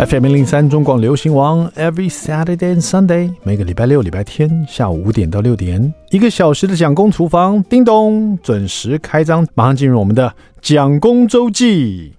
[0.00, 12.14] FM 零零三中广流行王，Every Saturday and Sunday，每个礼拜六、礼拜天下午五点到六点，一个小时的蒋公厨房，叮咚，准时开张，马上进入我们的蒋公周记。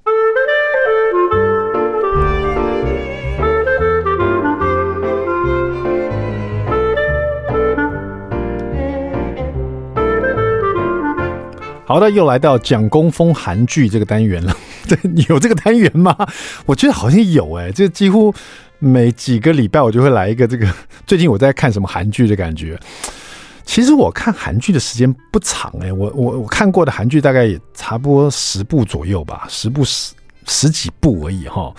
[11.91, 14.55] 好的，又来到蒋公疯韩剧这个单元了。
[14.87, 14.97] 对，
[15.27, 16.15] 有这个单元吗？
[16.65, 18.33] 我觉得好像有哎、欸，就几乎
[18.79, 20.65] 每几个礼拜我就会来一个这个。
[21.05, 22.79] 最近我在看什么韩剧的感觉？
[23.65, 30.13] 其实我看韩剧的时间不长哎、我我我看过的韩剧大概也差不多十部左右吧，十部十
[30.45, 31.73] 十几部而已哈。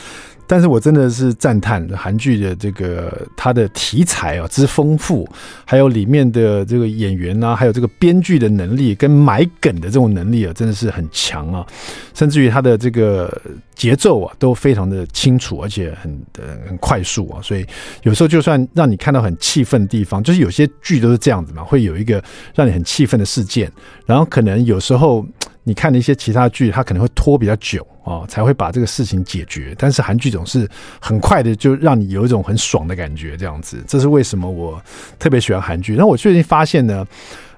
[0.52, 5.27] 但是我真的是赞叹韩剧的这个它的题材啊之丰富，
[5.65, 11.66] 还有里面的这个演员啊，还有这个编剧的能力跟埋梗的这种能力啊，真的是很强啊！
[12.12, 13.34] 甚至于它的这个
[13.75, 16.27] 节奏啊都非常的清楚，而且很
[16.67, 17.41] 很快速啊。
[17.43, 17.67] 所以
[18.03, 22.23] 有时候就算让你看到很气愤的地方，就是有些剧都是这样子嘛，会有一个
[22.55, 23.71] 让你很气愤的事件，
[24.07, 25.27] 然后可能有时候。
[25.65, 29.73] 你看的一些其他剧，它可能会拖比较久啊，才会把这个事情解决。
[29.79, 30.68] 但是韩剧总是
[31.01, 33.80] 很快的，就让你有一种很爽的感觉，这样子。
[33.87, 34.83] 这是为什么我
[35.21, 35.95] 特别喜欢韩剧。
[35.95, 37.07] 那我最近发现呢，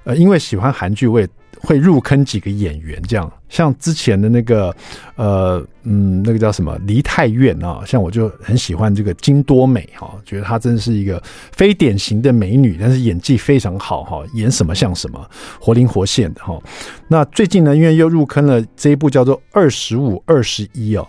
[0.05, 1.29] 呃，因为喜欢韩剧，我也。
[1.61, 4.75] 会入坑几个演员，这样像之前的那个，
[5.17, 15.27] 呃，嗯，那个叫什么梨泰院啊，像我就很喜欢这个金多美哈，觉得她真的是一个非典型的美女，但是演技非常好哈，演什么像什么，
[15.59, 16.61] 活灵活现的哈。
[17.09, 21.09] 那最近呢，因为又入坑了这一部叫做《二十五二十一》哦，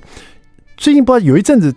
[0.78, 1.76] 最近不知道有一阵子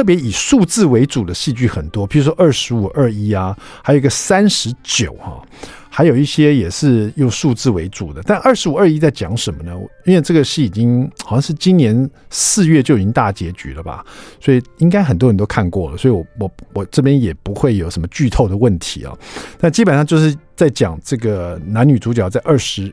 [0.00, 5.46] 特别以数字为主的戏剧很多，比如说《二十五二一》啊，还有一个三十九哈。
[5.90, 9.76] 还有一些也是用数字为主的，但二十五二一在讲什么呢？
[10.06, 14.02] 因为这个戏已经好像是今年四月就已经大结局了吧，
[14.40, 19.12] 所以应该很多人都看过了，所以我我我这边也不会有什么剧透的问题啊。
[19.58, 22.90] 但基本上就是在讲这个男女主角在二十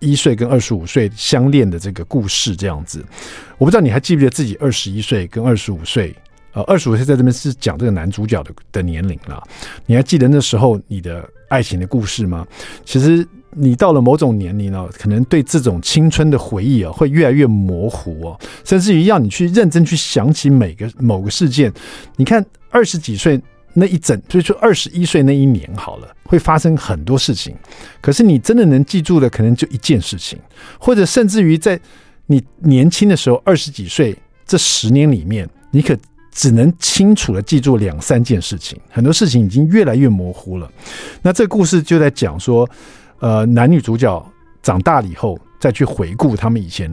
[0.00, 3.02] 一岁跟二十五岁相恋的这个故事这样子。
[3.56, 6.14] 我不知道你还记不记得自己二十一岁跟二十五岁？
[6.54, 9.42] 呃，二十五岁在这边是讲这个男主角的的年龄了。
[9.86, 12.46] 你还记得那时候你的爱情的故事吗？
[12.84, 21.72] 其实你到了某种年龄呢，可能对这种青春的回忆啊，会越来越模糊哦，甚至于要你去认真去想起每个某个事件。
[22.16, 23.40] 你看二十几岁
[23.72, 27.56] 那一整，所以说二十一岁那一年好了，会发生很多事情。
[28.02, 30.38] 可是你真的能记住的，可能就一件事情，
[30.78, 31.80] 或者甚至于在
[32.26, 34.14] 你年轻的时候，二十几岁
[34.44, 35.96] 这十年里面，你可。
[36.32, 40.68] 只能清楚的记住两三件事情，很多事情已经越来越模糊了。
[41.20, 42.68] 那这故事就在讲说，
[43.20, 44.24] 呃，男女主角
[44.62, 46.90] 长大了以后，再去回顾他们以前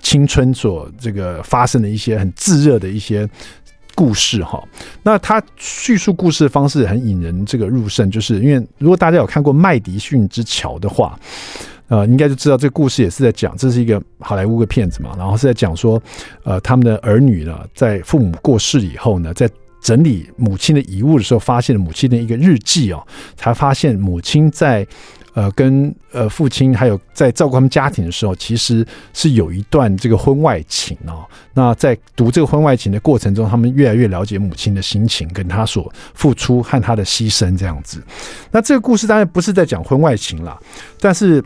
[0.00, 3.28] 青春所这个发生的一些很炙热的一些
[3.94, 4.66] 故事哈。
[5.02, 11.20] 那他叙述故事的方式很引人这个入胜，就是因为如果大家有看过《麦迪逊之桥》的话。
[11.90, 16.00] 呃，应该就知道这个故事也是在讲，这是一个好莱坞的片子嘛，然后是在讲说，
[16.44, 19.50] 呃，他们的儿女呢，在父母过世以后呢，在
[19.82, 24.86] 整理母亲的遗物的时候，发现了母亲的一个日记哦，才发现母亲在
[25.34, 31.24] 呃跟呃父亲还有在照顾他们家庭的时候，其实是有一段这个婚外情哦。
[31.52, 38.00] 那在读这个婚外情的过程中，他们越来越了解母亲的心情，跟她所付出和她的牺牲这样子。
[38.52, 40.56] 那这个故事当然不是在讲婚外情啦，
[41.00, 41.42] 但是。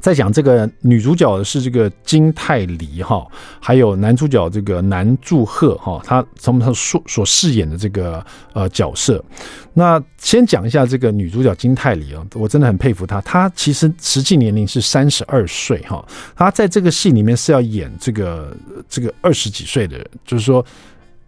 [0.00, 3.26] 在讲这个女主角是这个金泰梨哈，
[3.60, 9.24] 还有男主角这个南柱赫哈，他从他所所饰演的这个呃角色。
[9.72, 13.20] 那先讲一下这个女主角金泰梨啊，我真的很佩服她。
[13.22, 16.04] 她其实实际年龄是三十二岁哈，
[16.36, 18.56] 她在这个戏里面是要演这个
[18.88, 20.64] 这个二十几岁的人，就是说。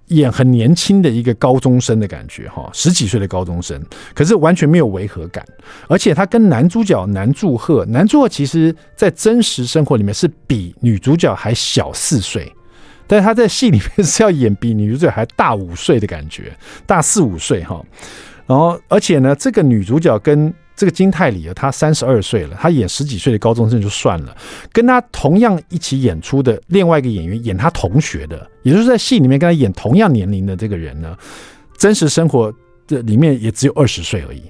[0.09, 3.81] 演很年轻的一个高中生的感觉哈，十几岁的高中生，
[4.15, 5.44] 可是完全没有违和感，
[5.89, 12.53] 而且他跟男主角南柱赫，南柱赫其实在真实生活里面是比女主角还小四岁，
[13.06, 17.84] 但是他在戏里面是要演比女主角还大五岁的感觉，大四五岁哈，
[18.47, 24.37] 然后而且呢，这个女主角跟这个金泰梨啊，他三十二岁了，他演十几岁的高中生就算了，
[24.73, 31.17] 跟他同样一起演出的另外一个演员演他同学的，也就是在戏里面跟他演同样年龄的这个人呢，
[31.78, 32.53] 真实生活
[32.87, 34.43] 的里面也只有二十岁而已，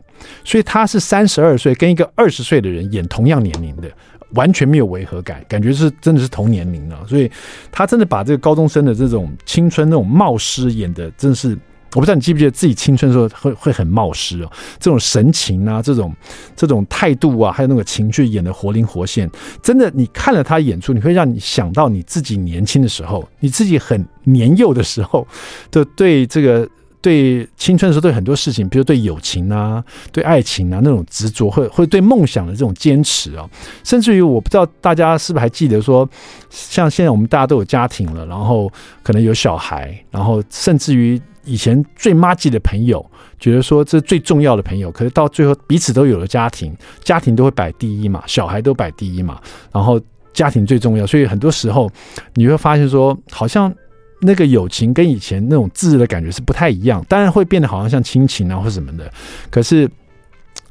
[0.44, 3.88] 所以他是三十二岁跟一个二十岁的人演同样年龄的，
[4.34, 7.30] 完全没有违和感，感觉是真的是同年龄了，所以
[7.70, 11.56] 他真的把这个高中生的这种青春那种冒失演的真的是
[11.94, 16.14] 我不知道你记不记得自己青春的时候会会很冒失哦，这种神情啊，这种
[16.54, 19.30] 这种态度啊，还有那个情绪演得活灵活现，
[19.62, 25.26] 真的，你看了他演出，你会让你想到你自己年轻的时候，你自己很年幼的时候
[25.70, 26.68] 的对这个。
[27.02, 33.48] 对青春的时候，对很多事情，比如对友情啊，对爱情啊那种执着，或或者对梦想的这种坚持啊，
[33.84, 36.08] 甚至于我不知道大家是不是还记得说，
[36.50, 38.68] 像现在我们大家都有家庭了，然后
[39.04, 43.04] 可能有小孩，然后甚至于以前最麻吉的朋友，
[43.40, 49.40] 觉得说这最重要的朋友，可是到最后彼此都有了家庭，家庭都会摆第一嘛，小孩都摆第一嘛，
[49.72, 49.98] 然后
[50.34, 51.90] 家庭最重要，所以很多时候
[52.34, 53.74] 你会发现说，好像。
[54.18, 59.12] 那个友情跟以前那种炙热的感觉是不太一样，当然会变得好像像亲情啊或什么的，
[59.50, 59.88] 可是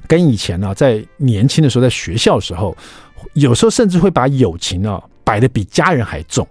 [0.08, 2.76] 跟以前呢、啊，在年轻的时候，在学校的时候，
[3.34, 6.46] 有时候甚至会把友情啊摆得比家人还重，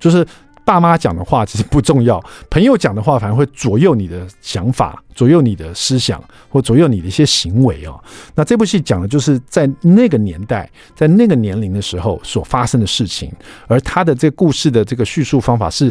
[0.00, 0.26] 就是
[0.68, 7.98] 爸妈讲的话其实不重要，朋友讲的话反而会左右你的想法，左右你的思想，或左右你的一些行为哦。
[8.34, 13.32] 那这部戏讲的就是在那个年代，在那个年龄的时候所发生的事情，
[13.66, 15.90] 而他的这个故事的这个叙述方法是。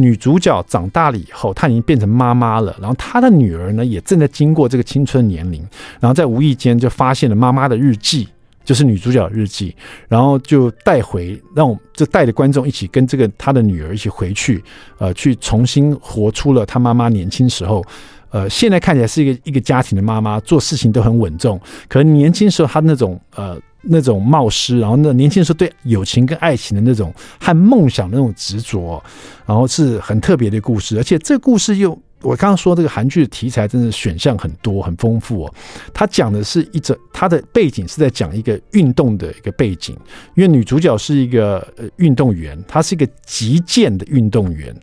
[0.00, 2.72] 女主角长大了以后，她已经变成妈妈了。
[2.80, 5.60] 然后她的女儿呢，也正在经过这个青春年龄。
[5.98, 8.28] 然后在无意间就发现了妈妈的日记，
[8.68, 9.74] 就是女主角日记。
[10.08, 14.62] 然后就带回，让我就带着观众一起跟这个她的女儿一起回去，
[14.98, 17.82] 呃，去重新活出了她妈妈年轻时候。
[18.30, 21.58] 呃，现在看起来是一个一个家庭的妈妈，做事情都很稳重。
[21.88, 23.58] 可能年轻时候她那种呃。
[23.80, 29.02] 那种冒失，然后那年轻时候对友情跟爱情的那种和梦想的那种执着，
[29.46, 30.98] 然后是很特别的故事。
[30.98, 35.54] 而且这个故事又，我刚刚说这个韩剧的题材真的选项很多，很丰富哦。
[35.92, 39.96] 它讲的是一则，他的背景是在讲一个运动的一个背景，
[40.34, 44.74] 因为女主角是一个呃运动员，她是一个击剑的运动员。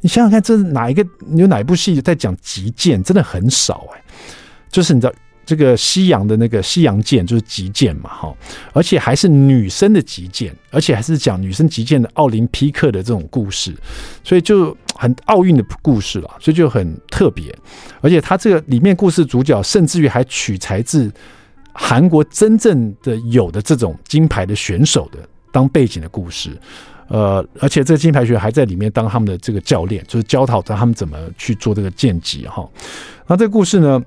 [0.00, 1.06] 你想想看，这哪一个
[1.36, 3.02] 有哪一部戏在讲击剑？
[3.02, 4.02] 真的很少哎，
[4.70, 5.12] 就是你知道。
[5.44, 8.32] 这个西洋的那个西洋剑就是击剑嘛，哈，
[8.72, 13.74] 而且还是女生的击剑，而且还是讲女生击剑的奥林匹克的这种故事，
[14.22, 17.52] 所以就很奥运的故事了，所以就很特别。
[18.00, 21.10] 而且他这个里面故事主角甚至于还取材自
[21.72, 25.18] 韩国真正的有的这种金牌的选手的
[25.50, 26.50] 当背景的故事，
[27.08, 32.64] 呃，而且这个金牌选手还在里面当他们的这个教练，就是教导他们怎么去做这个剑击哈。
[33.26, 34.00] 那这个故事呢？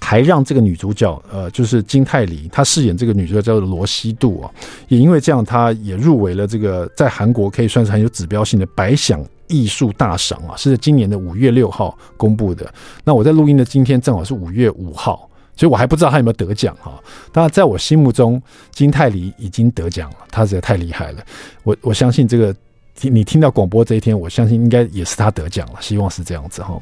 [0.00, 4.48] 还让这个女主角，呃，就是金泰梨，她饰演这个女主角叫做罗西度啊，
[4.86, 12.72] 也因为这样，她也入围了这个在韩国可以算是很有指标性的百想艺术大赏啊，是今年的五月六号公布的。
[13.04, 16.92] 那我在录音的今天正好是五月五号，所以我还不知道他有没有得奖哈。
[17.32, 18.40] 当然，在我心目中，
[18.70, 21.24] 金泰梨已经得奖了，他实在太厉害了。
[21.62, 22.54] 我我相信这个。
[23.00, 26.76] 你听到广播这一天，我相信应该也是他得奖了，希望是这样子哈。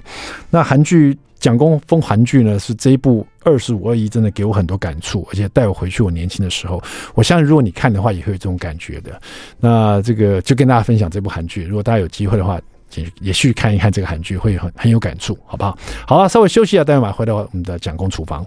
[0.48, 6.82] 那韩剧蒋公封韩剧呢，是这一部二十五二一，真的给我很多感触，而且带我回去我年轻的时候。
[7.14, 9.20] 我相信如果你看的话，也会有这种感觉的。
[9.60, 12.60] 那这个就跟大家分享这部韩剧，如果大家有机会的话，
[12.94, 15.78] 也也去看一看这个韩剧，会很很有感触，好不好？
[16.06, 18.44] 好啊，稍微休息一下，待会儿回到我们的蒋公厨房。